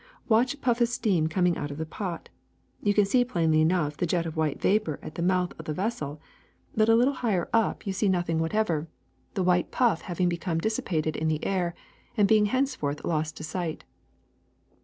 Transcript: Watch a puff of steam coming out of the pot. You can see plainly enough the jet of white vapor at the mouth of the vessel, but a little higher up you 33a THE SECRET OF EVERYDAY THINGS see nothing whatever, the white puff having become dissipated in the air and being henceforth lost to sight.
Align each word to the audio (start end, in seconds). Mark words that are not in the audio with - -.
Watch 0.27 0.55
a 0.55 0.57
puff 0.57 0.81
of 0.81 0.87
steam 0.89 1.27
coming 1.27 1.55
out 1.57 1.69
of 1.69 1.77
the 1.77 1.85
pot. 1.85 2.29
You 2.81 2.91
can 2.91 3.05
see 3.05 3.23
plainly 3.23 3.61
enough 3.61 3.97
the 3.97 4.07
jet 4.07 4.25
of 4.25 4.35
white 4.35 4.59
vapor 4.59 4.97
at 5.03 5.13
the 5.13 5.21
mouth 5.21 5.53
of 5.59 5.65
the 5.65 5.75
vessel, 5.75 6.19
but 6.75 6.89
a 6.89 6.95
little 6.95 7.13
higher 7.13 7.47
up 7.53 7.85
you 7.85 7.93
33a 7.93 7.93
THE 7.93 7.93
SECRET 7.93 7.93
OF 7.93 7.93
EVERYDAY 7.93 7.93
THINGS 7.93 7.97
see 7.97 8.09
nothing 8.33 8.39
whatever, 8.39 8.87
the 9.35 9.43
white 9.43 9.69
puff 9.71 10.01
having 10.01 10.27
become 10.27 10.57
dissipated 10.57 11.15
in 11.15 11.27
the 11.27 11.45
air 11.45 11.75
and 12.17 12.27
being 12.27 12.47
henceforth 12.47 13.05
lost 13.05 13.37
to 13.37 13.43
sight. 13.43 13.83